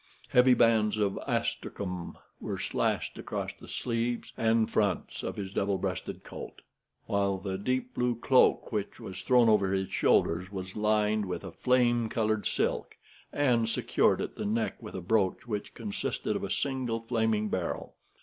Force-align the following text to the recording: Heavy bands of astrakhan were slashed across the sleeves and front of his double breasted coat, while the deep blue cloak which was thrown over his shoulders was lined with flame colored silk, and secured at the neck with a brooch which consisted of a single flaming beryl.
Heavy 0.29 0.55
bands 0.55 0.97
of 0.97 1.19
astrakhan 1.27 2.15
were 2.39 2.57
slashed 2.57 3.19
across 3.19 3.51
the 3.53 3.67
sleeves 3.67 4.33
and 4.35 4.67
front 4.71 5.21
of 5.21 5.35
his 5.35 5.53
double 5.53 5.77
breasted 5.77 6.23
coat, 6.23 6.63
while 7.05 7.37
the 7.37 7.55
deep 7.55 7.93
blue 7.93 8.15
cloak 8.15 8.71
which 8.71 8.99
was 8.99 9.21
thrown 9.21 9.47
over 9.47 9.73
his 9.73 9.91
shoulders 9.91 10.51
was 10.51 10.75
lined 10.75 11.25
with 11.27 11.43
flame 11.53 12.09
colored 12.09 12.47
silk, 12.47 12.97
and 13.31 13.69
secured 13.69 14.19
at 14.21 14.33
the 14.37 14.43
neck 14.45 14.81
with 14.81 14.95
a 14.95 15.01
brooch 15.01 15.45
which 15.45 15.75
consisted 15.75 16.35
of 16.35 16.43
a 16.43 16.49
single 16.49 17.01
flaming 17.01 17.47
beryl. 17.47 17.93